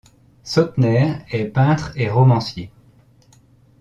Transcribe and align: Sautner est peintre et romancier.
Sautner 0.43 1.13
est 1.29 1.45
peintre 1.45 1.91
et 1.95 2.09
romancier. 2.09 2.71